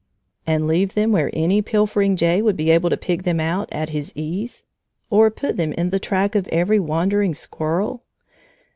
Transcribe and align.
And 0.47 0.65
leave 0.65 0.95
them 0.95 1.11
where 1.11 1.29
any 1.31 1.61
pilfering 1.61 2.15
jay 2.15 2.41
would 2.41 2.57
be 2.57 2.71
able 2.71 2.89
to 2.89 2.97
pick 2.97 3.21
them 3.21 3.39
out 3.39 3.71
at 3.71 3.89
his 3.89 4.11
ease? 4.15 4.63
Or 5.11 5.29
put 5.29 5.57
them 5.57 5.73
in 5.73 5.91
the 5.91 5.99
track 5.99 6.33
of 6.33 6.47
every 6.47 6.79
wandering 6.79 7.35
squirrel? 7.35 8.03